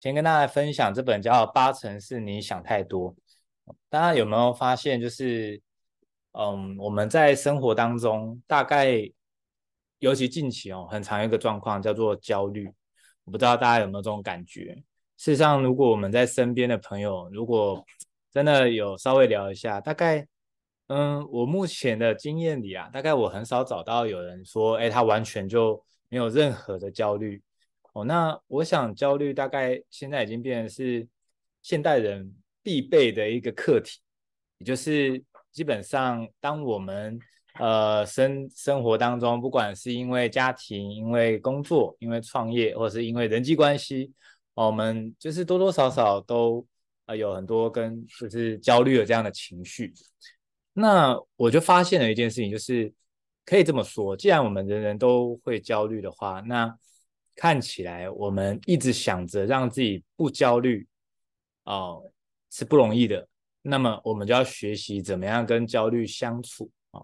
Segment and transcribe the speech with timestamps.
[0.00, 3.14] 先跟大家分享这本叫《八成是你想太多》。
[3.90, 5.60] 大家有没有发现，就是
[6.32, 9.10] 嗯，我们在生活当中，大概
[9.98, 12.66] 尤其近期哦，很常有一个状况叫做焦虑。
[13.24, 14.74] 我不知道大家有没有这种感觉？
[15.18, 17.84] 事实上，如果我们在身边的朋友，如果
[18.32, 20.26] 真的有稍微聊一下，大概
[20.86, 27.42] 嗯，我目前的经验里啊，大概我很少找到有人说，哎，他完全就没有任何的焦虑。
[27.92, 31.06] 哦，那我想焦虑大概现在已经变成是
[31.62, 33.98] 现代人必备的一个课题，
[34.58, 37.18] 也就是基本上当我们
[37.58, 44.12] 呃生生活当中，不管是因为家庭、因为工作、因为创业，或者是因为人际关系，
[44.54, 46.64] 我们就是多多少少都
[47.06, 49.92] 呃有很多跟就是焦虑的这样的情绪。
[50.72, 52.92] 那我就发现了一件事情，就是
[53.44, 56.72] 可以这么说，既然我们人人都会焦虑的话，那
[57.36, 60.86] 看起来我们一直想着让自己不焦虑，
[61.64, 62.02] 哦，
[62.50, 63.26] 是不容易的。
[63.62, 67.00] 那么我们就要学习怎么样跟焦虑相处啊。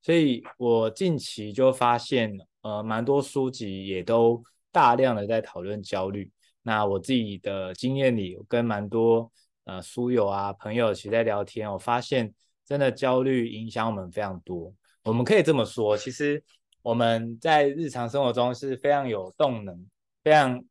[0.00, 6.30] 所以我近期就发现，呃，蛮多书籍也都大量的在讨论焦虑。
[6.62, 9.30] 那我自己的经验里，跟蛮多
[9.64, 12.32] 呃书友啊朋友一起在聊天，我发现
[12.64, 14.72] 真的焦虑影响我们非常多。
[15.02, 16.42] 我们可以这么说，其实。
[16.82, 19.86] 我们在日常生活中是非常有动能，
[20.22, 20.62] 非常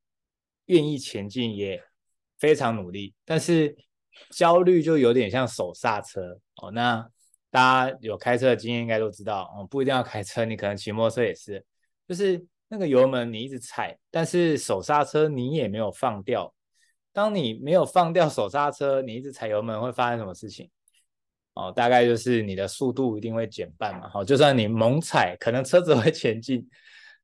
[0.66, 1.81] 愿意前进，也
[2.38, 3.13] 非常努力。
[3.25, 3.75] 但是
[4.31, 6.71] 焦虑就有点像手刹车哦。
[6.71, 7.07] 那
[7.51, 11.66] 大家有开车的经验应该都知道哦，不一定要开车，你可能骑摩托车也是，
[12.07, 16.53] 就是那个油门你一直踩，但是手刹车你也没有放掉。
[17.11, 20.69] 当你没有放掉手刹车，你一直踩油门会发生什么事情？
[21.59, 24.07] 哦，大概就是你的速度一定会减半嘛。
[24.07, 26.66] 好，就算你猛踩，可能车子会前进，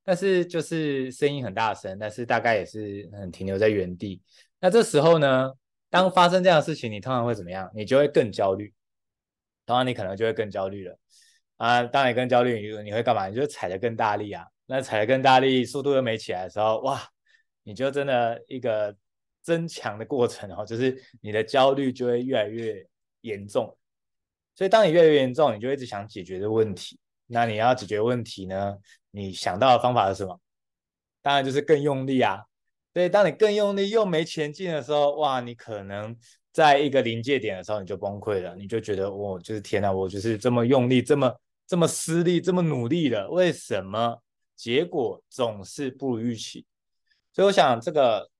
[0.04, 4.20] 但是就是声音很大声，但是大概也是很停留在原地。
[4.60, 5.50] 那这时候呢，
[5.88, 7.70] 当发生这样的事情，你通常会怎么样？
[7.74, 8.72] 你就会更焦虑。
[9.64, 10.98] 当然，你可能就会更焦虑了
[11.56, 11.82] 啊。
[11.82, 13.28] 当你更焦虑，你你会干嘛？
[13.28, 14.44] 你就踩得更大力啊。
[14.66, 17.00] 那踩得更大力，速度又没起来的时候，哇，
[17.62, 18.94] 你就真的一个
[19.42, 22.86] 增强的过程哦，就是你的焦虑就会越来越
[23.20, 23.76] 严重。
[24.56, 26.98] 所以，当你越来越严重，你就一直想解决这个问题。
[27.26, 28.74] 那你要解决问题呢？
[29.10, 30.40] 你想到的方法是什么？
[31.20, 32.42] 当然就是更用力啊。
[32.94, 36.16] 所以，当你更用力又没前进的时候，哇，你可能
[36.52, 38.56] 在一个临界点的时候你就崩溃了。
[38.56, 44.22] 你就觉得，我就是天哪，我就是这么用力，这么这么施力，这么努力的，为什么
[44.54, 46.64] 结果总是不如预期？
[47.34, 48.30] 所以，我想这个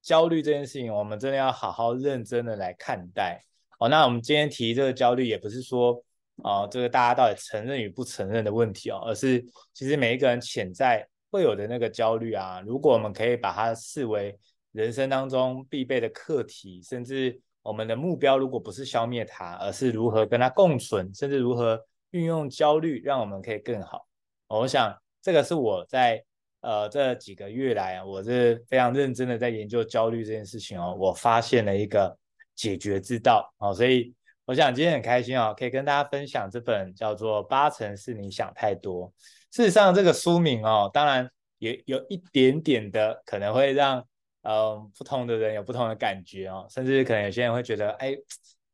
[0.00, 3.42] 焦虑这件事情，我们真的要好好认真的来看待。
[3.78, 6.02] 哦，那我们今天提这个焦虑，也不是说，
[6.36, 9.44] 哦，这个大家到底承认与不承认的问题哦，而是
[9.74, 14.34] 其实每一个人潜在会有的那个焦虑啊，如果我们可以把它视为
[14.72, 21.78] 人生当中必备的课题，甚至我们的目标如果不是消灭它，而是如何跟它共存，甚至如何
[22.12, 24.06] 运用焦虑让我们可以更好。
[24.48, 26.24] 我想这个是我在
[26.60, 32.16] 呃这几个月来啊，我是非常认真的在研究焦虑这件事情哦，我发现了一个。
[32.56, 34.12] 解决之道，好，所以
[34.46, 39.08] 我想今天很开心啊，可以跟大家分享这本叫做《八成是你想太多》。
[39.54, 44.04] 事实上，这个书名哦，当然也有一点点的可能会让
[44.42, 48.16] 嗯不同的人有不同的感觉哦，甚至可能有些人会觉得，哎，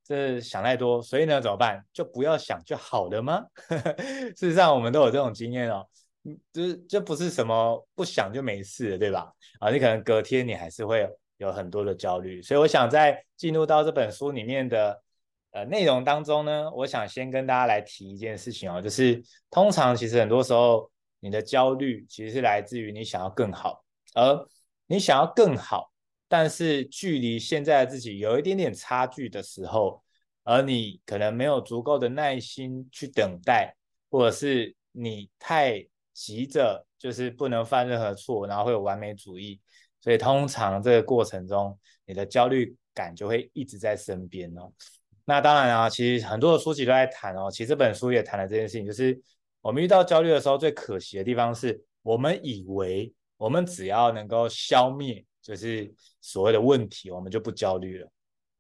[0.05, 1.85] 这想太多，所以呢怎么办？
[1.93, 3.45] 就不要想就好了吗？
[4.37, 5.87] 事实上，我们都有这种经验哦，
[6.53, 9.33] 就是这不是什么不想就没事了，对吧？
[9.61, 11.53] 啊，你可能隔天你还是会有。
[11.53, 15.03] 很多的焦虑，所以我想在进入到这本书里面的
[15.51, 20.91] 呃内容当中呢，我想先跟大家来提一件事情哦，就是通常其实很多时候
[21.21, 23.85] 你的焦虑其实是来自于你想要更好，
[24.15, 24.49] 而
[24.87, 25.93] 你想要更好，
[26.27, 30.03] 但是距离现在的自己有一点点差距的时候，
[30.45, 33.77] 而你可能没有足够的耐心去等待，
[34.11, 39.61] 或者是你太急着，就是不能犯任何错，然后会有完美主义。
[40.03, 44.71] 所以通常这个过程中，你的焦虑感就会一直在身边哦。
[45.25, 47.49] 那当然啊，其实很多的书籍都在谈哦。
[47.51, 49.19] 其实这本书也谈了这件事情，就是
[49.61, 58.11] 我们遇到焦虑的时候，最可惜的地方是我们以为我们只要能够消灭，就是所谓的问题，我们就不焦虑了。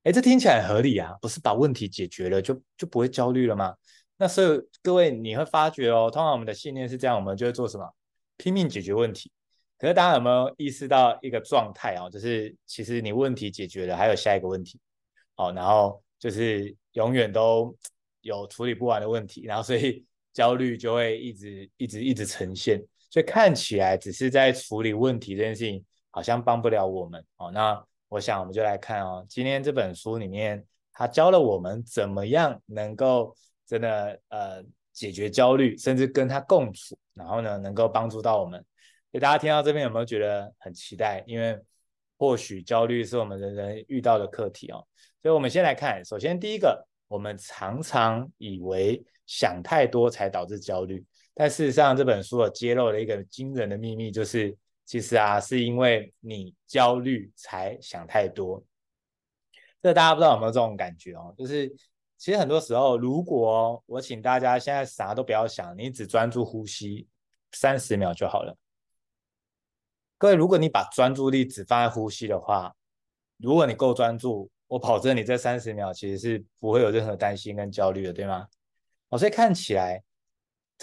[0.05, 3.75] 诶，这听起来合理啊，不是把问题解决了就就不会焦虑了吗？
[4.17, 7.93] 那所以各位你会发觉哦，通常我们的信念是这样，我们就会做什么？
[8.37, 9.33] 拼命解决问题。
[9.83, 12.09] 可是大家有没有意识到一个状态哦？
[12.09, 14.79] 就是其实你问题解决了，还有下一个问题，
[15.35, 17.77] 哦，然后就是永远都
[18.21, 22.81] 有处理不完的问题，然后所以焦虑就会一直一直一直呈现。
[23.11, 27.51] 所以看起来只是在处理问题这件事情，好像帮不了我们哦。
[27.51, 33.35] 那我想我们就来看哦，今天这本书里面，他教了我们怎么样能够
[33.67, 34.63] 真的呃
[34.93, 38.65] 解决焦虑，甚至跟他共处，然后呢能够帮助到我们。
[39.13, 41.23] 所以大家听到这边有没有觉得很期待？
[41.27, 41.57] 因为
[42.19, 44.85] 或许焦虑是我们人人遇到的课题哦。
[45.23, 54.57] 所以我们先来看，首先第一个，我们常常以为想太多才导致焦虑，但事实上这本书揭露了一个惊人的秘密，就是。
[54.85, 58.63] 其实啊，是因为你焦虑才想太多。
[59.81, 61.33] 这大家不知道有没有这种感觉哦？
[61.39, 61.69] 就是
[62.19, 67.07] 其实很多时候，如果我请大家现在啥都不要想，你只专注呼吸
[67.53, 68.55] 三十秒就好了。
[70.23, 72.73] 各位，如果你把专注力只放在呼吸的话，
[73.39, 78.47] 如果你够专注，我保证你这三十秒其实是不会有任何担心跟焦虑的，对吗？
[79.09, 80.01] 哦，所以看起来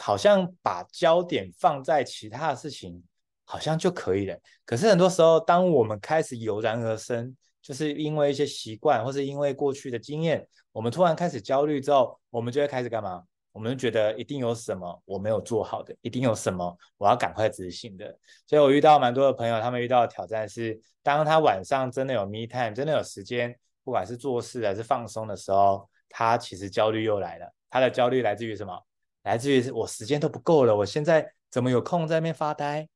[0.02, 3.02] 好像把焦点放在其他的事情。
[3.46, 4.38] 好像就可以了。
[4.66, 13.24] 可是很多时候，当我们开始油然而生，就是因为一些习惯，或是因为过去的经验，我们突然开始焦虑之后，我们就会开始干嘛？
[13.60, 18.18] 我们就觉得一定有什么我没有做好的，一定有什么我要赶快执行的。
[18.48, 23.54] 所以我遇到蛮多的朋友，他们遇到的挑战是，当他晚上真的有 me time，真的有时间，
[23.84, 27.54] 不管是做事还是放松的时候，他其实焦虑又来了。
[27.70, 28.82] 他的焦虑来自于什么？
[29.24, 32.88] 来自于我时间都不够了，我现在怎么有空在那边发呆？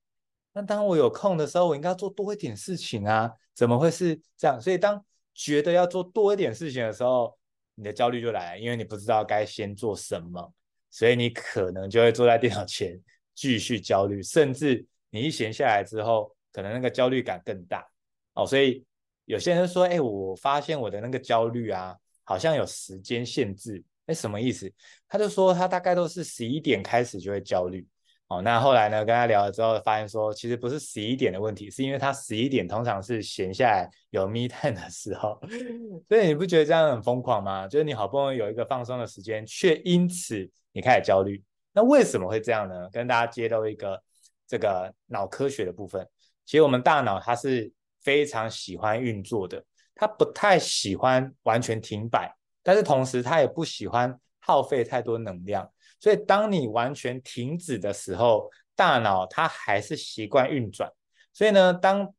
[0.53, 3.29] 那当我有空的时候，我应该做多一点事情啊？
[3.53, 4.61] 怎么会是这样？
[4.61, 7.37] 所以当觉得要做多一点事情的时候，
[7.75, 10.53] 你的焦虑就来了，因为你不知道该先做什么，
[10.89, 12.99] 所以你可能就会坐在电脑前
[13.33, 17.85] 继续焦虑，甚至你一闲下来之后，可能那个焦虑感更大
[18.33, 18.45] 哦。
[18.45, 18.85] 所以
[19.25, 24.69] 有些人说：“哎，我发现我的那个焦虑啊，好像有时间限制。”哎，什么意思？
[25.07, 27.87] 他就说他大概都是十一点开始就会焦虑。
[28.33, 29.05] 哦，那后来呢？
[29.05, 35.39] 跟他聊了之后，发现说其实不是十一点的问题，是因为他十一点通常是闲下来有 me time 的时候，
[36.09, 37.67] 所以你不觉得这样很疯狂吗？
[37.67, 41.43] 就是你好不容易有一个放松的时间，却因此你开始焦虑。
[41.73, 42.89] 那为什么会这样呢？
[42.91, 44.01] 跟大家揭露一个
[44.47, 46.07] 这个脑科学的部分。
[46.45, 47.71] 其实我们大脑它是
[48.01, 49.63] 非常喜欢运作的，
[49.95, 55.69] 它不太喜欢完全停摆，但是同时它也不喜欢耗费太多能量。
[56.03, 60.91] 所以，当你完全停止的时候，大脑它还是习惯运转。
[61.31, 62.13] 所以呢，当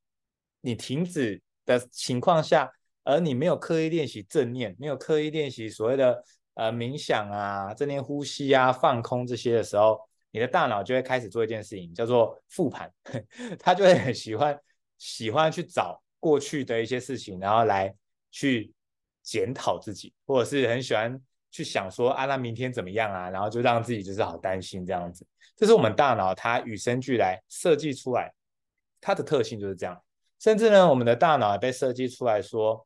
[0.62, 2.72] 你停止的情况下，
[3.02, 10.00] 而你没有刻意练习正念，没有刻意练习所谓的呃冥想啊、正念呼吸啊、放空这些的时候，
[10.30, 12.90] 你的大脑就会开始做一件事情，叫做复盘。
[13.60, 14.58] 它就会很喜欢
[14.96, 17.94] 喜欢去找过去的一些事情，然后来
[18.30, 18.72] 去
[19.22, 21.20] 检讨自己，或者是很喜欢。
[21.54, 23.30] 去想说啊，那明天怎么样啊？
[23.30, 25.24] 然后就让自己就是好担心这样子。
[25.54, 28.34] 这是我们大脑它与生俱来设计出来，
[29.00, 29.96] 它的特性就是这样。
[30.40, 32.84] 甚至呢，我们的大脑也被设计出来说，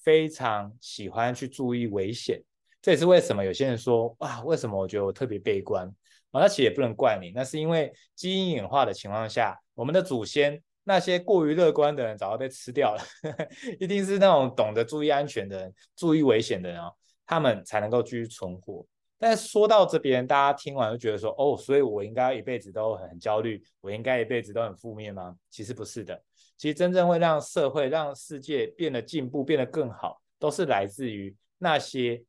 [0.00, 2.40] 非常喜欢去注意危险。
[2.80, 5.84] 这也是为什么有些人说啊，为什么我觉得我特别悲观？
[6.30, 13.02] 啊，那其实也不能怪你，那是因为基因演化的情况下，我们的祖先那些过于乐观的人早就被吃掉了，
[13.80, 16.92] 一定是那种懂得注意安全的人，注意危险的人啊。
[17.26, 18.86] 他们才能够继续存活。
[19.16, 26.20] 但说到这边，大家听完就觉得说：“哦，所以我应该一辈子都很焦虑，我应该一辈子都很负面吗？”其实不是的。
[26.58, 32.22] 其实真正会让社会、让世界变得进步、变得更好，都是来自于那些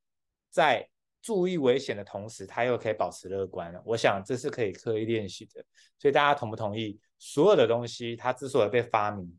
[0.50, 0.88] 在
[1.22, 3.82] 注意危险的同时，他又可以保持乐观的。
[3.86, 5.66] 我想这是可以刻意练习的。
[6.00, 6.98] 所以大家同不同意？
[7.18, 9.38] 所有的东西，它之所以被发明，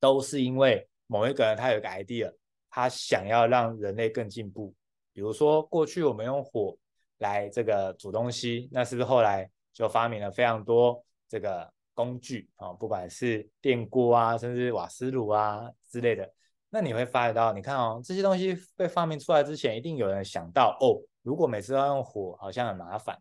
[0.00, 2.32] 都是因为某一个人他有个 idea。
[2.70, 4.74] 他想要让人类更进步，
[5.12, 6.76] 比如说过去我们用火
[7.18, 12.72] 来这个煮东西，那是不是后来就发明了非常多这个工具啊？
[12.72, 16.30] 不管是电锅啊，甚至瓦斯炉啊之类的。
[16.68, 23.18] 那你会发觉到，你看哦，这些东西被发明出来之前，一定有人想到哦，如果每次要用火，好像很麻烦。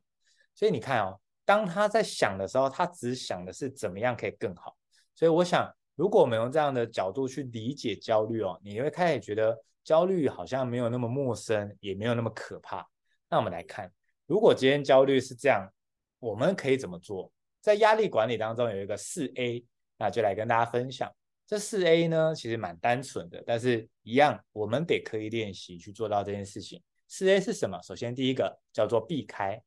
[0.53, 4.75] 所以你看哦，当他在想的时候，他只想的是怎么样可以更好。
[5.15, 5.73] 所以我想。
[5.97, 12.87] 如果我们用这样的角度去理解焦虑哦，你会开始觉得焦虑好像没有那么陌生，也没有那么可怕。
[13.27, 13.91] 那我们来看，
[14.27, 15.67] 如果今天焦虑是这样，
[16.19, 17.31] 我们可以怎么做？
[17.61, 19.65] 在压力管理当中有一个四 A，
[19.97, 21.11] 那就来跟大家分享。
[21.47, 26.79] 这四 A 呢，其实蛮单纯的，但是一样，我们得刻意练习去做到这件事情。
[27.07, 27.81] 四 A 是什么？
[27.81, 29.59] 首先第一个叫做避开。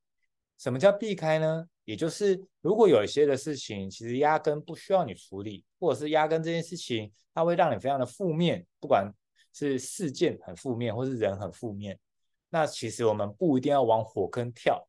[0.60, 1.66] 什么叫避开呢？
[1.86, 9.10] 也就是，如果有一些的事情，其实压根不需要你处理，或者是压根这件事情，它会让你非常的负面，不管
[9.54, 11.98] 是事件很负面，或是人很负面，
[12.50, 14.86] 那其实我们不一定要往火坑跳。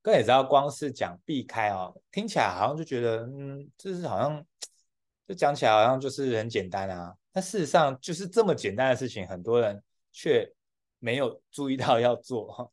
[0.00, 4.46] 各位也知道，光是讲避开哦，听起来好像就觉得，嗯，这是好像
[5.26, 9.82] 就讲起来好像就是很简单啊，但事实上就是这么简单的事情，很多人
[10.12, 10.48] 却
[11.00, 12.72] 没有注意到要做。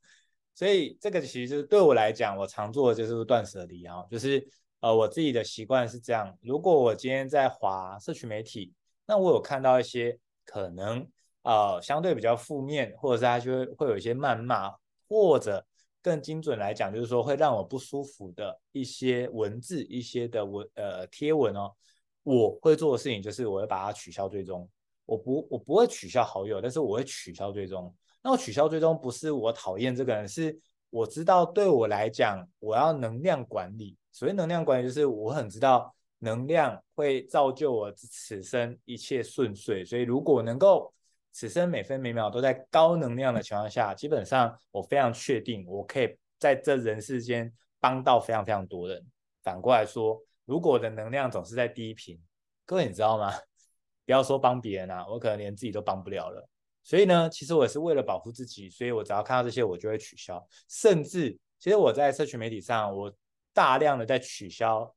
[0.58, 4.44] 所以这个其实对我来讲，我常做的就是断舍离啊，就是
[4.80, 8.74] 呃我自己的习惯是这样，如果我今天在滑社群媒体，
[9.06, 11.08] 那我有看到一些可能
[11.44, 14.74] 呃相对比较负面，或者是他就会会有一些谩骂，
[15.08, 15.64] 或者。
[16.00, 21.76] 更精准来讲，就是说会让我不舒服的一些文字、一些的文呃贴文哦，
[22.24, 24.70] 我会做的事情就是我会把它取消追踪。
[25.06, 27.94] 我不我不会取消好友，但是我会取消追踪。
[28.28, 33.96] 那我取消追踪不是我讨厌这个人，是我知道对我来讲，我要能量管理。
[34.12, 39.86] 所谓能量管理，就是我很知道能量会造就我此生一切顺遂。
[39.86, 40.94] 所以如果能够。
[41.32, 49.06] 此生每分每秒都在高能量的情况下，基本上我非常确定，我可以在这人世间帮到非常非常多人。
[49.44, 52.20] 反过来说，如果我的能量总是在低频，
[52.66, 53.32] 各位你知道吗？
[54.04, 56.50] 不要说帮别人啊，我可能连自己都帮不了了。
[56.88, 60.42] 所以呢，其实我也是为了保护自己，所以我只要看到这些，我就会取消。
[60.70, 63.14] 甚至，其实我在社群媒体上，我
[63.54, 64.90] 大量的在取消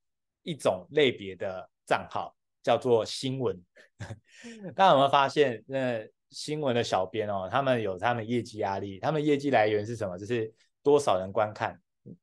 [0.45, 2.33] 一种类别的账号，
[2.63, 3.61] 叫做新闻。
[4.77, 5.65] 大家有没有发现？
[5.67, 10.17] 那新闻的小编哦，他们有他们业绩压力，他们业绩来源是什么？
[10.17, 10.49] 就是
[10.85, 11.77] 多少人观看，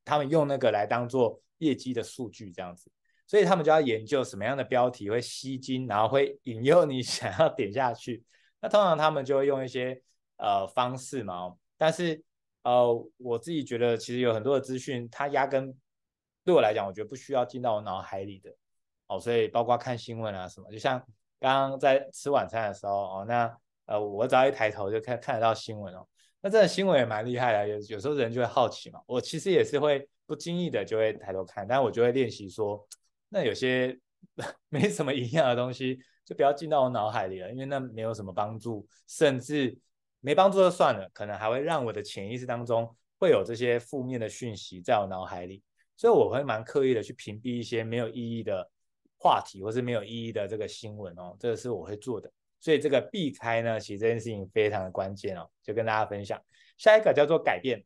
[0.06, 2.90] 他们用那个来当做业绩的数据这样子，
[3.28, 8.24] 所以他们就要研究什么样的标题会吸睛，然后会引诱你想要点下去。
[8.62, 10.02] 那通常他们就会用一些
[10.38, 12.24] 呃方式嘛，但是
[12.64, 15.74] 呃我自己觉得其实有很多的资讯，它压根
[16.44, 18.54] 对我来讲，我觉得不需要进到我脑海里的
[19.08, 21.00] 哦，所以包括看新闻啊什么，就像
[21.40, 23.58] 刚刚在吃晚餐的时候哦，那。
[23.88, 26.06] 呃，我只要一抬头就看看得到新闻哦。
[26.42, 29.00] 那这个新闻也蛮厉害的，有有时候人就会好奇嘛。
[29.08, 32.86] 我其实也是会不经意的就会抬头看，但我就会练习说，
[33.30, 33.98] 那有些
[34.68, 35.98] 没什么营养的东西
[36.28, 39.78] 就不要进到我脑海里了，因为那没有什么帮助，甚至
[40.20, 45.64] 没帮助就算了，可能还会让我的潜意识当中会有这些负面的讯息在我脑海里，
[45.96, 48.70] 所以我会蛮刻意的去屏蔽一些没有意义的
[49.18, 52.30] 话题或是没有意义的这个新闻哦，这个是我会做的。
[52.60, 56.42] 所以这个避开呢，其实这件事情非常的关键哦，就跟大家分享。
[56.78, 57.82] 下一个叫做改变，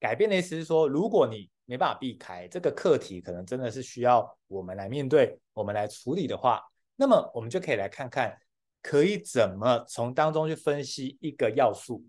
[0.00, 6.60] 改变的意思是说，如果你没办法避开这个课题，可能真的是需要我们来面对，我们来处理的话，
[7.00, 8.38] 那么我们就可以来看看，
[8.82, 12.04] 可以怎么从当中去分析一个要素。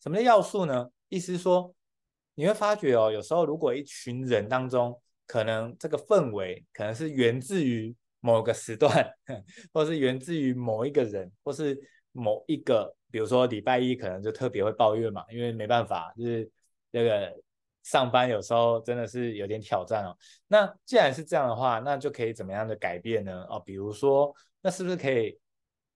[0.00, 0.88] 什么叫要素呢？
[1.08, 1.74] 意思是说，
[2.36, 7.94] 你会发觉哦，有时候如果一群人当中，可能这个氛围可能是源自于。
[8.20, 9.08] 某个时段，
[9.72, 11.78] 或是源自于某一个人，或是
[12.10, 16.50] 某一个，比如说礼拜一可能就特别会抱怨嘛，因为没办法，就是
[16.90, 17.32] 这个
[17.82, 20.16] 上班有时候真的是有点挑战哦。
[20.46, 23.46] 那既然是这样的话，那就可以怎么样的改变呢？
[23.48, 25.38] 哦，比如说，那是不是可以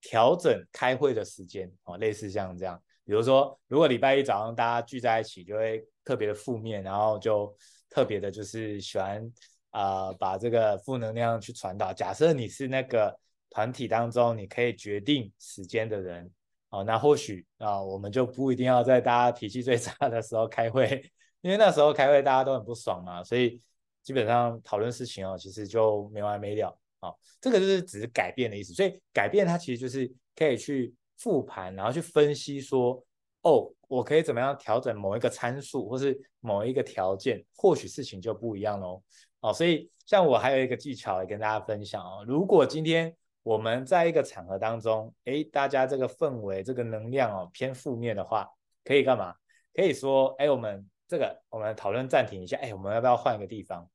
[0.01, 1.71] 调整开会的时间？
[1.85, 7.55] 哦，类似像这样，比如说，如果礼拜一早上大家聚在一起，就会特别的负面，然后就
[7.89, 9.31] 特别的就是喜欢。
[9.75, 11.95] 啊、把这个负能量去传导。
[11.95, 16.31] 假设你是那个团体当中，你可以决定时间的人，
[16.69, 21.03] 哦，那或许啊、我们就不一定要在大家脾气最差的时候开会，
[21.43, 23.61] 因为那时候开会大家都很不爽嘛，所以
[24.03, 26.77] 基本上讨论事情哦，其实就没完没了。
[27.01, 28.73] 哦，这个就是只是改变的意思。
[28.73, 33.05] 所以改变它其实就是可以去复盘，然后去分析说，
[33.43, 39.03] 哦，我可以怎么样调整某一个参数，或是某一个条件，或许事情就不一样喽。
[39.41, 42.25] 哦，所以像我还有一个技巧来跟大家分享哦。
[42.25, 48.49] 如果今天我们在一个场合当中，诶，大家这个氛围、这个能量哦偏负面的话，
[48.85, 49.35] 可以干嘛？
[49.75, 53.87] 可以说，诶，我们这个我们讨论暂停一下，诶，我们要不要换一个地方？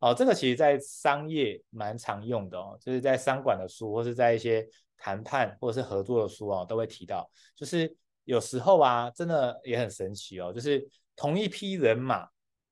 [0.00, 4.66] 哦，这个其实在商业蛮常用的哦，就是在商管的书，或是在一些
[4.98, 7.30] 谈判或者是合作的书哦，都会提到。
[7.54, 12.28] 就是有时候啊，真的也很神奇哦，就是同一批人马。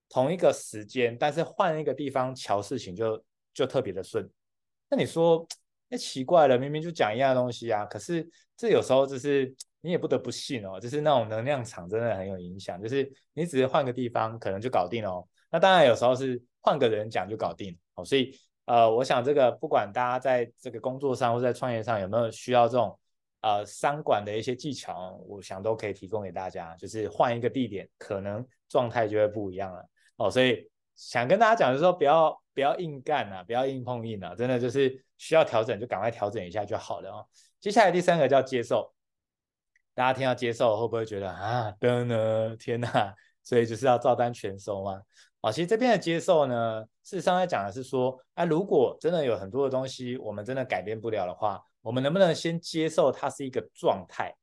[0.09, 4.29] 同一个时间，但是换一个地方瞧事情就就特别的顺。
[4.91, 5.47] 那你说，
[5.89, 15.29] 那奇怪了，明明就讲一样的东西啊，可是这有时候就是你也不得不信哦，就是那种能量场真的很有影响，就是你只是换个地方可能就搞定哦。
[15.51, 18.05] 那当然有时候是换个人讲就搞定哦。
[18.05, 18.35] 所以
[18.65, 22.99] 呃，我想这个不管大家在这个工作上或在创业上有没有需要这种
[23.41, 26.75] 呃商管的一些技巧，我想都可以提供给大家。
[26.77, 29.85] 就是换一个地点，可能状态就会不一样了。
[30.17, 37.27] 哦，所以想跟大家讲的是说，不要不要硬干啊，不要硬碰硬啊，真的就是需要调整就赶快调整一下就好了哦。
[37.61, 38.95] 接下来第三个叫接受，
[39.95, 45.03] 大家听到接受会不会觉得啊，真的天哪，所以就是要照单全收吗？
[45.43, 54.35] 啊，其实这边的接受呢，事实上在讲的是说，啊，如果真的有很多的东西我们真的改变不了的话，我们能不能先接受它是一个状态？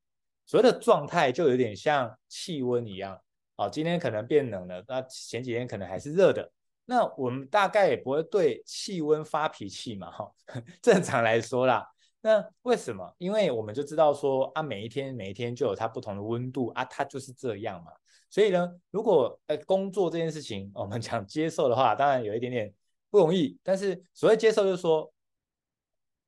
[0.45, 3.19] 所谓的状态就有点像气温一样，
[3.55, 6.51] 啊，今天可能变冷了，那前几天可能还是热的，
[6.85, 10.31] 那我们大概也不会对气温发脾气嘛，哈，
[10.81, 11.87] 正常来说啦。
[12.21, 13.15] 那为什么？
[13.17, 17.91] 因为我们就知道说啊，每一天每一天就有它不同的温度啊，它就是这样嘛。
[18.29, 22.73] 所以呢，如果呃工作这件事情我们讲接受的话，当然有一点点
[23.09, 23.57] 不容易。
[23.63, 25.11] 但是所谓接受，就是说，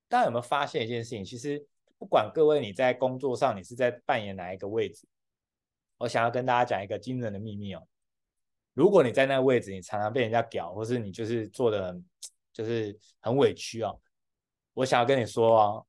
[0.07, 1.23] 大家有没有发现一件事情？
[1.25, 1.67] 其实
[1.97, 5.05] 不管各位你在工作上你是在扮演哪一个位置，
[5.97, 7.85] 我想要跟大家讲一个惊人的秘密哦。
[8.73, 11.99] 如果你在那个位置，你常常被人家屌，或是你就是做的
[12.53, 13.99] 就是很委屈哦。
[14.73, 15.83] 我想要跟你说啊，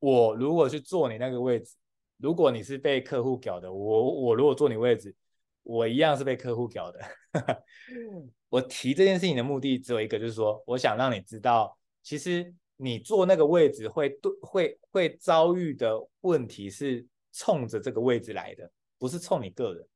[0.00, 1.76] 我如果去坐你那个位置，
[2.16, 5.14] 如果你是被客户搞的，我我如果坐你位置，
[5.62, 7.00] 我一样是被客户搞的。
[8.48, 19.86] 我提这件事情的目的只有一个，就是说，我想让你知道，其实你坐那个位置会对会会遭遇的问题是冲着这个位置来的，不是冲你个人。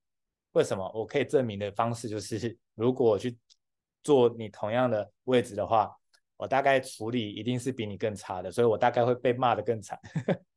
[0.53, 0.89] 为什么？
[0.95, 3.37] 我可以证明的方式就是，如果我去
[4.05, 5.93] 坐你同样的位置的话。
[6.45, 9.99] 我大概处理一定是比你更差的，所以我大概会被骂得更惨。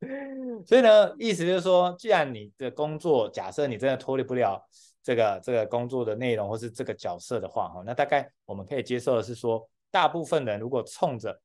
[0.67, 4.61] 所以呢，意思就是说，既然你的工作，假设你真的脱离不了
[5.01, 11.39] 这个这个工作的内容或是这个角色的话，哈，那大概我们可以接受的是说，大部分人如果冲着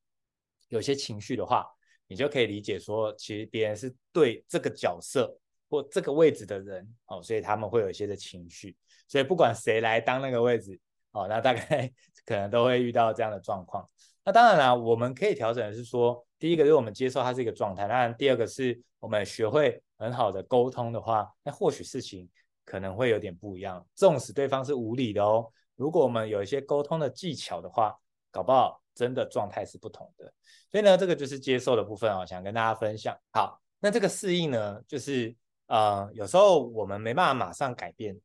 [0.70, 1.64] 有些情绪的话，
[2.08, 5.32] 你就可以理解说，其实别人是对这个角色
[5.70, 8.76] 或这个位置的人，哦，所以他们会有一些的情绪。
[9.06, 10.80] 所以不管谁来当那个位置，
[11.12, 11.92] 哦，那大概
[12.24, 13.86] 可能都会遇到这样的状况。
[14.24, 22.28] 那当然啦，我们可以调整的是说，第一个就是我们接受它是一个状态，当然第二个是我们学会很好的沟通的话，那或许事情
[22.64, 23.84] 可能会有点不一样。
[23.94, 27.98] 纵使对方是无理的哦，如果我们有一些沟通的技巧的话，
[28.30, 30.32] 搞不好真的状态是不同的。
[30.70, 33.18] 所以呢，这个就是接受的部分哦，想跟大家分享。
[33.32, 35.34] 好，那这个适应呢，就是
[35.66, 38.16] 呃，有时候我们没办法马上改变，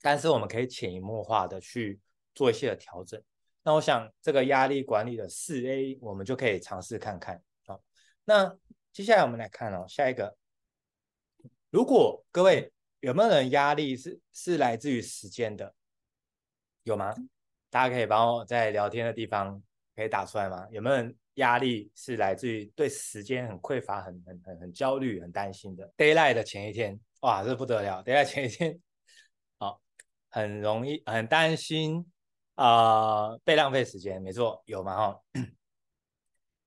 [0.00, 2.00] 但是我们可以潜移默化的去
[2.34, 3.22] 做一些的调整。
[3.62, 7.42] 那我想这个压力管理的四 A，我们就可以尝试看看。
[7.66, 7.80] 好，
[8.24, 8.56] 那
[8.92, 10.36] 接下来我们来看哦，下一个，
[11.70, 15.74] 如果各位有没有人压力是是来自于时间的？
[16.84, 17.14] 有吗？
[17.68, 19.62] 大家可以帮我在聊天的地方
[19.94, 20.66] 可以打出来吗？
[20.70, 28.80] 有没有人压力是来自于对时间很匮乏、很很很很焦虑、很担心的？Deadline 的前一天，哇，这不得了！Deadline 前一天，
[29.58, 29.80] 好，
[30.30, 32.10] 很容易很担心。
[32.62, 34.94] 啊、被浪费时间，没错，有嘛？
[34.94, 35.20] 哈，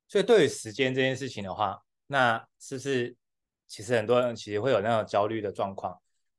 [0.08, 3.16] 所以对于时间这件事情的话，那是不是
[3.68, 5.96] 其实很多人其实会有那种焦虑的状况？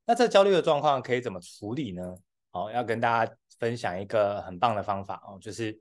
[0.07, 2.17] 那这焦虑的状况可以怎么处理呢？
[2.51, 5.73] 好，要跟大家分享一个很棒的方法哦，就是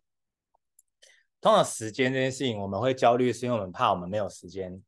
[1.42, 4.80] 通常时间这件事情我们会焦虑，是因为我们怕我们没有时间。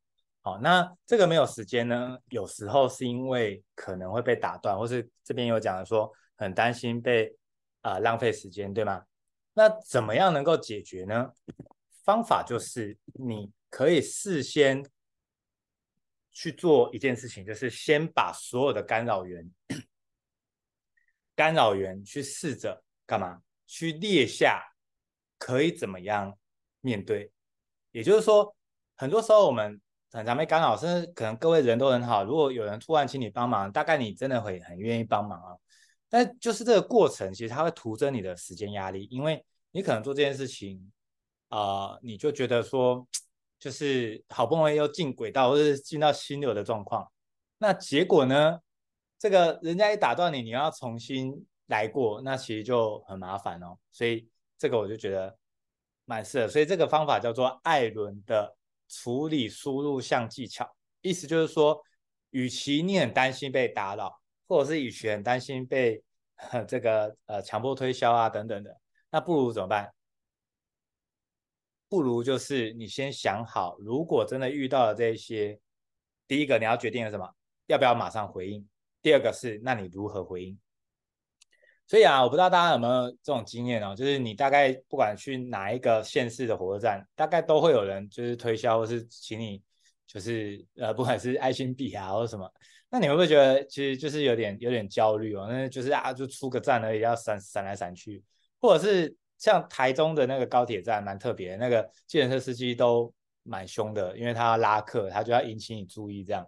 [0.43, 7.35] 好，那这个没有时间呢，有时候是因为可能会被打断，或是这边有讲说很担心被。
[7.85, 9.05] 啊、浪费时间，对吗？
[9.53, 11.31] 那怎么样能够解决呢？
[12.03, 14.83] 方法就是你可以事先
[16.31, 19.51] 去做一件事情，就是先把所有的干扰源、
[21.35, 23.39] 干扰源去试着干嘛？
[23.67, 24.63] 去列下
[25.37, 26.35] 可以怎么样
[26.81, 27.31] 面对。
[27.91, 28.55] 也就是说，
[28.95, 29.79] 很多时候我们
[30.11, 35.55] 很常被干扰，甚至可能各位人都很好，如果有人突然请你帮忙，大概你真的会很愿意帮忙啊。
[36.17, 40.89] 但就是这个过程，其实它会徒增你的时间压力，因为你可能做这件事情，
[41.49, 43.05] 啊、你就觉得说，
[43.59, 47.11] 就是好不容易又进轨道或者是进到心流的状况，
[47.57, 48.61] 那结果呢，
[49.19, 53.77] 这个人家一打断你，你要重新来过，那其实就很麻烦哦。
[53.91, 54.25] 所以
[54.57, 55.37] 这个我就觉得
[56.05, 58.55] 蛮适合，所以这个方法叫做艾伦的
[58.87, 61.77] 处理输入项技巧，意思就是说，
[62.29, 64.21] 与其你很担心被打扰。
[64.47, 66.03] 或者是以前担心被
[66.67, 68.77] 这个呃强迫推销啊等等的，
[69.09, 69.91] 那不如怎么办？
[71.87, 75.59] 不如就是你先想好，如果真的遇到了这些，
[76.27, 77.29] 第一个你要决定了什么？
[77.67, 78.67] 要不要马上回应？
[79.01, 80.59] 第二个是，那你如何回应？
[81.87, 89.61] 所以啊，我不知道大家有没有这种经验哦，就是你大概不管去哪一个县市的火车站，大概都会有人就是推销或是请你，
[90.07, 92.51] 就是呃不管是爱心币啊或者什么。
[92.89, 95.47] 那你会不会觉得其实就是有点有点焦虑哦？
[95.49, 98.23] 那就是啊，就出个站而已，要闪闪来闪去，
[98.61, 106.47] 或者是像台中的那个高铁站蛮特别，那个计程车司机都蛮凶的，因为他要拉客，他就要引起你注意这样。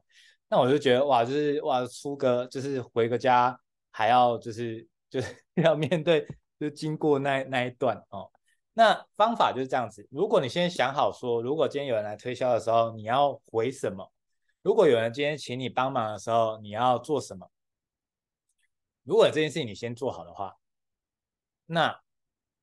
[0.50, 3.60] 那我就觉得哇，就是哇，出个就是回个家
[3.92, 6.26] 还要就是就是 要面对
[6.60, 8.32] 就经过那那一段哦。
[8.74, 14.10] 那方法就是这样子，如果你先想好说，如果今天有人来推销的时候，你要回什么？
[14.68, 17.50] 如果有人今天请你帮忙的时候，你要做什么？
[19.04, 20.58] 如果这件事情你先做好的话，
[21.68, 21.98] 那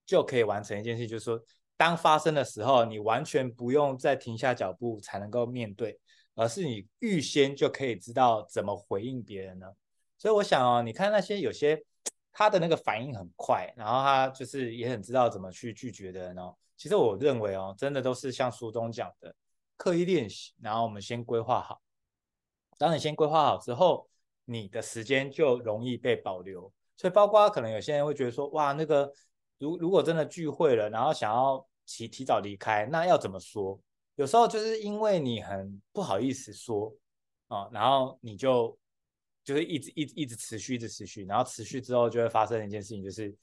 [0.04, 1.42] 就可以完成一件事，就是说，
[1.78, 5.98] 当发生的时候，你完全不用再停下脚步才能够面对，
[6.34, 9.66] 而是你预先就可以知道怎么回应别人呢？
[10.18, 11.82] 所以我想哦，你看那些有些
[12.30, 16.54] 他的那个反应很快，然后他就是也很知道怎么去拒绝的人哦。
[16.76, 19.34] 其实我认为哦，真的都是像书中讲的，
[19.78, 21.80] 刻意练习，然后我们先规划好。
[22.78, 24.08] 当你先规划好之后，
[24.44, 26.72] 你的时间就容易被保留。
[26.96, 29.12] 所以，包括可能有些人会觉得说，哇，那个
[29.58, 33.76] 如如果真的聚会了，然后想要提提早离开，那要怎么说？
[34.14, 36.94] 有时候就是因为你很不好意思说
[37.48, 38.78] 啊，然后你就
[39.42, 43.34] 就是一直一直一直持续，一直持续，然后持续之后就会发生一件事情，就是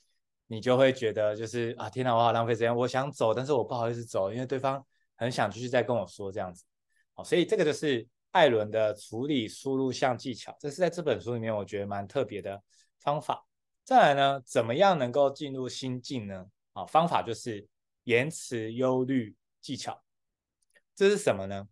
[0.48, 4.82] 你就会觉得就是啊，天哪，我好浪费时间，我想走，但是我不好意思走，因为对方
[5.18, 6.64] 很想继续再跟我说这样子。
[7.14, 8.08] 好，所以这个就是。
[8.32, 12.62] 艾伦的处理输入项技巧，这是在这本书里面我觉得蛮特别的
[13.00, 13.46] 方法。
[13.84, 16.46] 再来呢，怎么样能够进入心境呢？
[16.72, 17.68] 啊，方法就是
[18.04, 20.02] 延迟忧虑技巧。
[20.96, 21.68] 这是什么呢？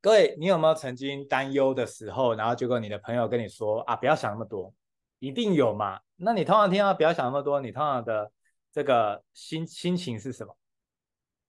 [0.00, 4.72] 各位，你有没有曾经担忧的时候，然后结果你的朋友跟你说啊，不要想那么多，
[5.18, 6.00] 一定有嘛？
[6.16, 8.32] 那你通常听到不要想那么多，你通常的
[8.72, 10.56] 这个心心情是什么？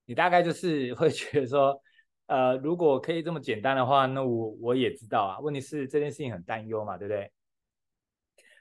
[0.06, 1.82] 你大概就是会觉得说。
[2.28, 5.40] 呃，如果可以这么简单的话，那我我也知道啊。
[5.40, 7.32] 问题是这件事情很担忧嘛，对不对？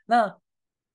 [0.05, 0.37] 那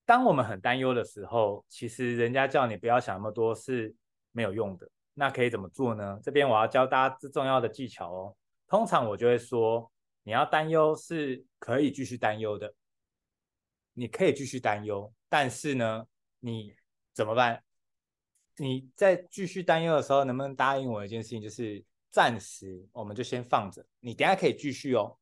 [0.04, 3.94] 当我们很担忧的时候，其实人家叫你不要想那么多是
[4.32, 4.88] 没有用的。
[5.14, 6.20] 那可以怎么做呢？
[6.22, 8.36] 这边我要教大家最重要的技巧哦。
[8.68, 9.90] 通常我就会说，
[10.22, 12.72] 你要担忧是可以继续担忧的，
[13.94, 16.06] 你可以继续担忧，但是呢，
[16.40, 16.74] 你
[17.14, 17.64] 怎么办？
[18.58, 21.82] 你在继续担忧的时候，能不能答应我一件事情，就是？
[22.10, 25.16] 暂时我们就先放着，你等下可以继续哦。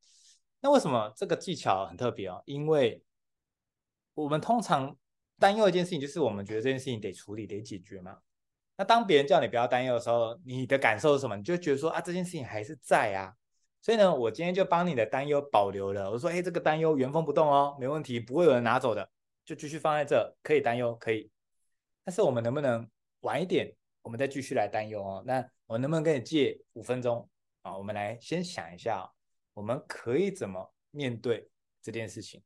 [0.59, 2.41] 那为什么这个技巧很特别哦？
[2.45, 3.03] 因为
[4.13, 4.97] 我们通常
[5.39, 8.17] 担忧一件事情，就是我们觉得这件事情得处理、得解决嘛。
[8.75, 11.35] 那当别人叫你不要担忧的时候，你的感受是什么？
[11.35, 13.33] 你就觉得说啊，这件事情还是在啊。
[13.79, 16.11] 所以呢，我今天就帮你的担忧保留了。
[16.11, 19.09] 我说，哎，这个担忧原封不动哦，没问题，不会有人拿走的，
[19.45, 21.31] 就继续放在这，可以担忧，可以。
[22.03, 22.89] 但是我们能不能
[23.21, 23.76] 晚一点，
[24.07, 25.23] 我们再继续来担忧哦？
[25.27, 25.45] 那。
[25.67, 27.29] 我能不能跟你借五分钟
[27.61, 27.75] 啊？
[27.77, 29.05] 我们来先想一下，
[29.53, 31.49] 我们可以怎么面对
[31.81, 32.41] 这件事情。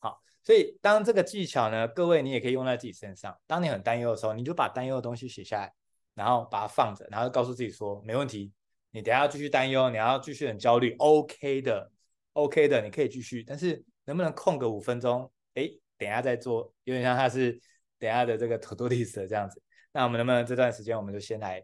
[0.00, 3.38] 好，所以当这个技巧呢，各位你也可以用在自己身上。
[3.46, 5.72] 当你很担忧的时候，你就把担忧的东西写下来，
[6.14, 8.52] 然后把它放着，然后告诉自己说，没问题，
[8.90, 11.88] 你等下要继续担忧，你要继续很焦虑，OK 的
[12.32, 13.44] ，OK 的，你可以继续。
[13.44, 15.30] 但是能不能空个五分钟？
[15.54, 17.52] 哎，等下再做，有点像它是
[17.96, 19.62] 等下的这个 To-Do list 这样子。
[19.98, 21.60] 那我们能不能这段时间，我们就先来，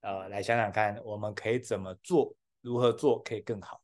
[0.00, 3.80] 呃，来想想看，我们可以怎么做，如何做可以更好？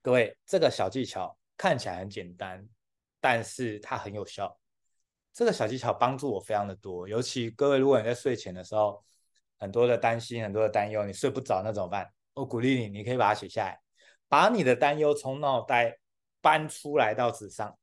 [0.00, 2.66] 各位，这个小技巧看起来很简单，
[3.20, 4.58] 但是它很有效。
[5.34, 9.04] 这个小技巧帮助我非常的多，尤其各位，如果你在睡前的时候，
[9.58, 12.10] 很多的担心，很多的担忧，你睡不着，那怎么办？
[12.32, 13.78] 我鼓励你，你可以把它写下来，
[14.28, 15.98] 把你的担忧从脑袋
[16.40, 17.78] 搬出来到纸上。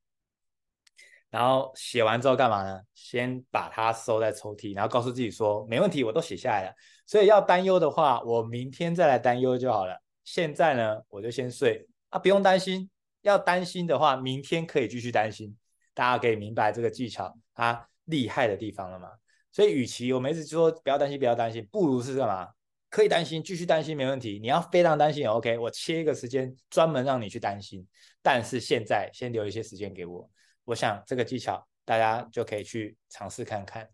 [1.33, 2.79] 然后写完之后干嘛呢？
[2.93, 6.71] 先把它收在抽屉，然后告诉自己说没问题，我都写下来了。
[7.07, 9.99] 所以要担忧的话，我明天再来担忧就好了。
[10.23, 12.87] 现在呢，我就先睡啊，不用担心。
[13.23, 15.57] 要担心的话，明天可以继续担心。
[15.95, 19.09] 大家可以明白这个技巧它厉害的地方了吗？
[19.51, 22.47] 所以，与其我们一直说不要担心，不要担心，不如是干嘛？
[22.91, 24.37] 可以担心，继续担心没问题。
[24.39, 27.83] 你要非常担心 OK，我切一个时间专门让你去担心。
[28.21, 30.29] 但是现在先留一些时间给我。
[30.65, 33.89] 我想这个技巧大家就可以去尝试看看。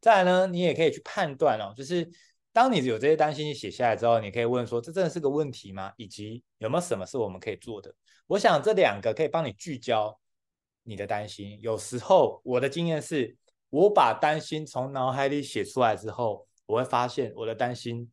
[0.00, 2.08] 再来呢，你也可以去判断哦，就是
[2.52, 5.92] 当你有这些担心写下来之后，你可以问说，这真的是个问题吗？
[5.96, 7.94] 以及有没有什么是我们可以做的？
[8.26, 10.18] 我想这两个可以帮你聚焦
[10.82, 11.58] 你的担心。
[11.60, 13.36] 有时候我的经验是，
[13.70, 18.10] 我把担心从脑海里写出来之后，我会发现我的担心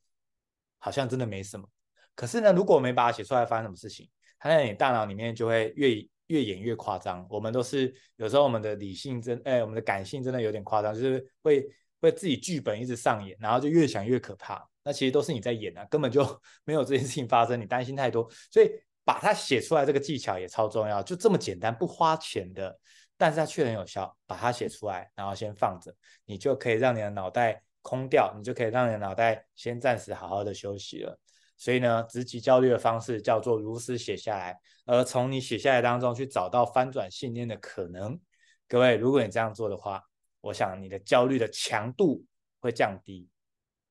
[0.77, 1.67] 好像真的没什么。
[2.15, 4.09] 可是呢，如果我没把它写出来，发生什么事情？
[4.37, 5.89] 它在你大脑里面就会越
[6.29, 11.63] 越演越夸张，我们都是有时候我们的理性真哎，我们的感性真的有点夸张，就是会
[12.01, 14.67] 会自己剧本一直上演，然后就越想越可怕。
[14.83, 16.23] 那其实都是你在演啊，根本就
[16.65, 18.27] 没有这件事情发生，你担心太多。
[18.49, 18.71] 所以
[19.03, 22.79] 把它写出来这个技巧也超重要，就这么简单，不花钱的，
[23.17, 24.15] 但是它却很有效。
[24.25, 25.93] 把它写出来，然后先放着，
[26.25, 31.19] 你就可以让你的脑袋空掉，你就可以让你的脑袋先暂时好好的休息了。
[31.59, 38.17] 所以呢，直击焦虑的方式叫做如实写下来，而从你写下来当中去找到翻转信念的可能，
[38.65, 40.01] 各位，如果你这样做的话，
[40.39, 42.23] 我想你的焦虑的强度
[42.61, 43.27] 会降低。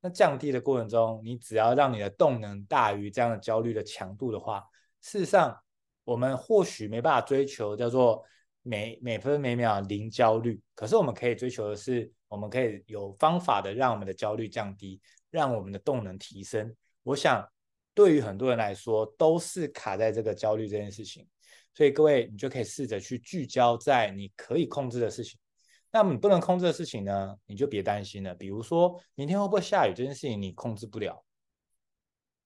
[0.01, 4.65] 那降低的过程中，你只要让你的动能大于这样的焦虑的强度的话，
[5.03, 5.55] 事实上，
[6.05, 8.25] 我们或许没办法追求叫做
[8.63, 14.99] 每每分每秒零焦虑，可是我们可以追求的是，我们可以有方法的让我们的焦虑降低，
[15.31, 16.75] 让我们的动能提升。
[17.03, 17.47] 我想，
[17.99, 21.27] 对于很多人来说，都是卡在这个焦虑这件事情。
[21.75, 25.37] 所以各位，你就可以试着去聚焦在你可以控制的事情。
[25.91, 28.33] 那么你不能控制的事情呢，你就别担心了。
[28.37, 31.25] 比如说明天会不会下雨这件事情，你控制不了。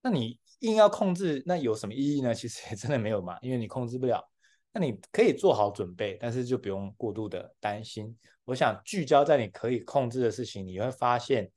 [0.01, 2.35] 那你硬要控制，那有什么意义呢？
[2.35, 4.27] 其实也真的没有嘛，因为你控制不了。
[4.73, 8.17] 那你可以做好准备，但是就不用过度的担心。
[8.47, 11.53] 我想聚焦在你可以控制的事情，你会发现，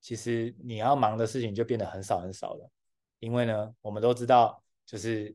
[0.00, 2.68] 其实你要忙的事情就变得很少很少了。
[3.20, 5.34] 因为呢，我们都知道，就是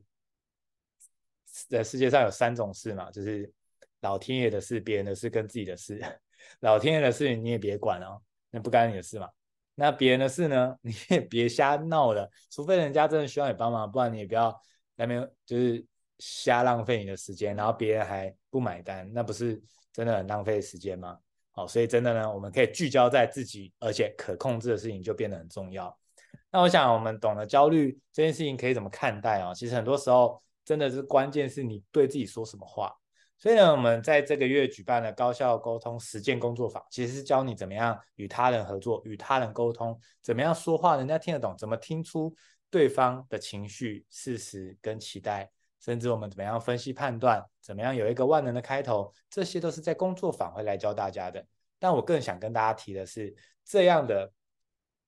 [1.68, 3.50] 在世界上有三种事嘛，就是。
[4.00, 6.00] 老天爷的事、别人的事跟自己的事，
[6.60, 9.28] 老天爷的事你也别管哦，那不干你的事嘛。
[9.74, 14.54] 那别人的事呢，你也别瞎闹了，除非人家真的需要你帮忙，不然你也不要
[14.94, 15.84] 那边就是
[16.18, 19.60] 瞎浪费你的时间，然后别人还不买单，那不是
[19.92, 21.18] 真的很浪费时间吗？
[21.50, 25.98] 好，所以真的呢，我们可以聚焦在自己而且可控制的事情，就变得很重要。
[26.50, 29.52] 那我想，我们懂得焦虑这件事情可以怎么看待啊？
[29.54, 32.92] 其实很多时候真的是关键是你对自己说什么话。
[33.38, 42.34] 所以呢，我们在这个月举办了高效沟通实践工作坊，其实是教你怎么样与他人合作、与他人沟通，怎么样说话人家听得懂，怎么听出
[42.70, 51.46] 对方的情绪、事实跟期待，甚至我们怎么样分析判断，怎么样有一个万能的开头，这些都是在工作坊会来教大家的。
[51.78, 54.32] 但我更想跟大家提的是，这样的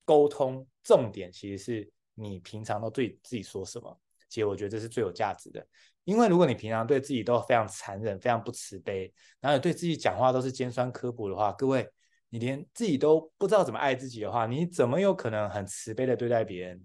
[0.09, 3.95] 沟通重点其实是你平常都对自己说什么。
[4.27, 5.63] 其实我觉得这是最有价值的。
[6.03, 11.87] 因为如果你平常对自己都非常残忍、非常不慈悲，然后对自己讲话都是尖酸刻薄的话，各位，
[12.29, 16.83] 你连自己都不知道怎么爱自己的话，你怎么有可能很慈悲的对待别人？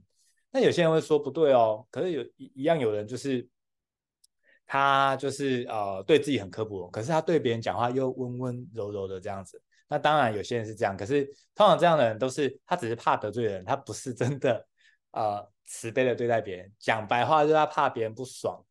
[0.50, 3.48] 那有些人会说不对哦，可是有一一样有人就是
[4.66, 9.62] 他就是呃对自己很刻薄，可是他对别人讲话又温温柔柔的这样子。
[9.88, 14.66] 那当然有些人是这样，可是通常这样的人都是他只是怕得罪人，他不是真的
[15.12, 16.73] 呃慈悲的对待别人。
[16.79, 18.64] 讲白话就是他怕别人不爽。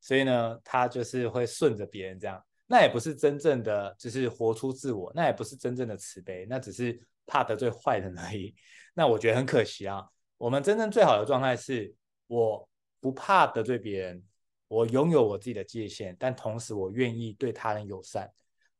[0.00, 8.54] 所以呢，他就是会顺着别人这样，那也不是真正的，就是活出自我，那也不是真正的慈悲，那只是怕得罪坏人而已。
[8.92, 10.06] 那我觉得很可惜啊。
[10.36, 11.94] 我们真正最好的状态是，
[12.26, 12.68] 我
[13.00, 14.22] 不怕得罪别人，
[14.68, 18.30] 我拥有我自己的界限，但同时我愿意对他人友善。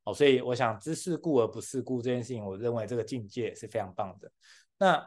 [0.04, 4.30] 哦，所以我想知世故而不世故这件事情，我认为这个境界是非常棒的。
[4.78, 5.06] 那。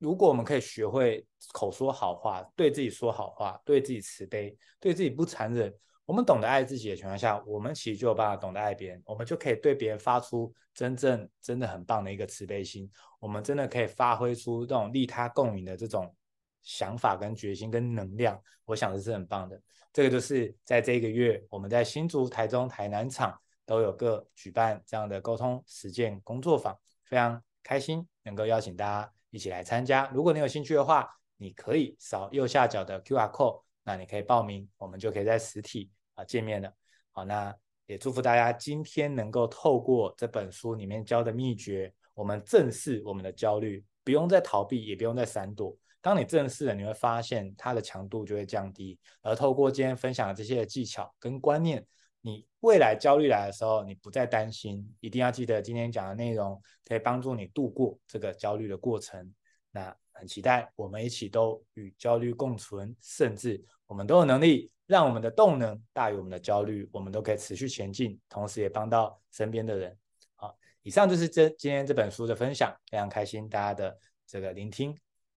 [0.00, 5.74] 如果我们可以学会口说好话，对自己说好话，对自己慈悲，对自己不残忍，
[6.04, 9.02] 我们懂得爱自己的情况下，我们其实就有办法懂得爱别人。
[9.04, 12.88] 我们就可以对别人发出真正真的很棒的一个慈悲心。
[13.18, 16.14] 我们真的可以发挥出这种利他共赢的这种
[16.62, 18.40] 想法跟决心跟能量。
[18.66, 19.60] 我想这是很棒的。
[19.92, 23.36] 这个就是在这个月，我们在新竹、台中、台南场
[23.68, 29.12] 都有个举办这样的沟通实践工作坊，非常开心能够邀请大家。
[29.30, 30.10] 一起来参加。
[30.10, 36.72] 如果你有兴趣的话，你可以扫右下角的 QR code，那你可以报名，我们就可以在实体啊见面了。
[37.12, 37.54] 好，那
[37.84, 45.76] 也祝福大家今天能够透过这本书里面教的秘诀，我们正视我们的焦虑，不用再逃避，也不用再闪躲。
[46.00, 48.98] 当你正视了，你会发现它的强度就会降低。
[49.20, 51.86] 而透过今天分享的这些技巧跟观念，
[52.20, 59.32] 你未来焦虑来的时候，你不再担心，一定要记得今天讲的内容可以帮助你度过这个焦虑的过程。
[59.70, 69.96] 那很期待我们一起都与焦虑共存，甚至我们都有能力让我们的动能大于我们的焦虑，我们都可以持续前进，同时也帮到身边的人。
[70.34, 74.98] 好，以上就是这今天这本书的分享，非常开心大家的这个聆听。